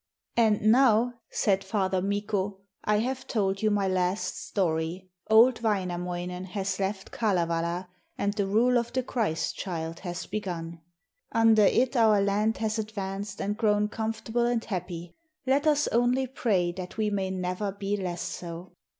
'And 0.35 0.63
now,' 0.71 1.13
said 1.29 1.63
Father 1.63 2.01
Mikko, 2.01 2.57
'I 2.85 2.97
have 2.97 3.27
told 3.27 3.61
you 3.61 3.69
my 3.69 3.87
last 3.87 4.47
story 4.47 5.11
old 5.29 5.61
Wainamoinen 5.61 6.43
has 6.45 6.79
left 6.79 7.11
Kalevala 7.11 7.87
and 8.17 8.33
the 8.33 8.47
rule 8.47 8.79
of 8.79 8.91
the 8.93 9.03
Christ 9.03 9.57
child 9.57 9.99
has 9.99 10.25
begun. 10.25 10.81
Under 11.31 11.65
it 11.65 11.95
our 11.95 12.19
land 12.19 12.57
has 12.57 12.79
advanced 12.79 13.39
and 13.39 13.55
grown 13.55 13.89
comfortable 13.89 14.47
and 14.47 14.65
happy 14.65 15.13
let 15.45 15.67
us 15.67 15.87
only 15.89 16.25
pray 16.25 16.71
that 16.71 16.97
we 16.97 17.11
may 17.11 17.29
never 17.29 17.71
be 17.71 17.95
less 17.95 18.23
so.' 18.23 18.71